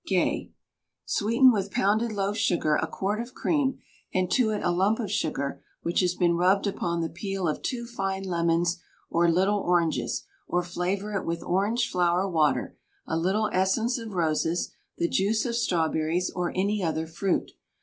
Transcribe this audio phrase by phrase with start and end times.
[0.07, 0.51] GAY.
[1.05, 3.77] Sweeten with pounded loaf sugar a quart of cream,
[4.11, 7.61] and to it a lump of sugar which has been rubbed upon the peel of
[7.61, 12.75] two fine lemons or little oranges; or flavor it with orange flower water,
[13.05, 17.51] a little essence of roses, the juice of strawberries, or any other fruit.